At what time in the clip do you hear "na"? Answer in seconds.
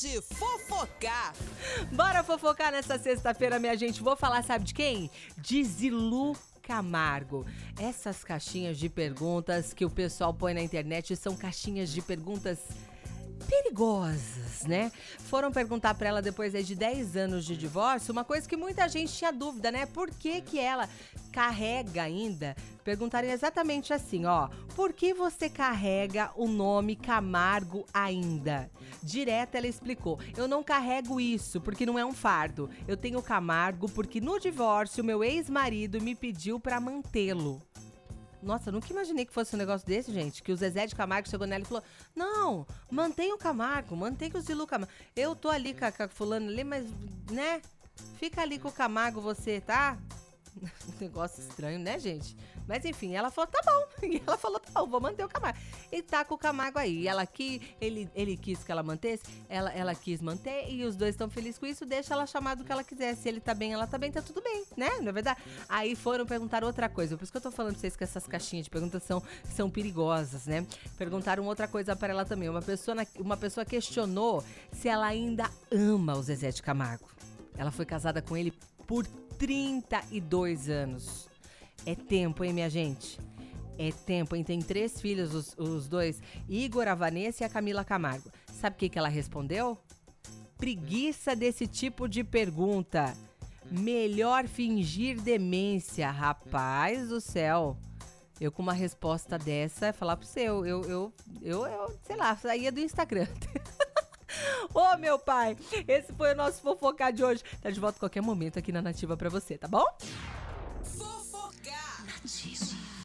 10.54-10.62, 108.72-108.82